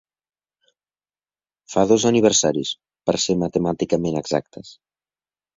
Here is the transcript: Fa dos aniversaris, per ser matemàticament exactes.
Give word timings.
Fa 1.75 1.83
dos 1.93 2.07
aniversaris, 2.11 2.73
per 3.11 3.17
ser 3.27 3.39
matemàticament 3.45 4.21
exactes. 4.23 4.77